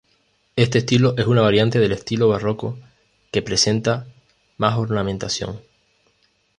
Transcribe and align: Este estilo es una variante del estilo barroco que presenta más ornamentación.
Este 0.55 0.79
estilo 0.79 1.13
es 1.15 1.27
una 1.27 1.43
variante 1.43 1.77
del 1.77 1.91
estilo 1.91 2.27
barroco 2.27 2.75
que 3.31 3.43
presenta 3.43 4.07
más 4.57 4.75
ornamentación. 4.79 5.61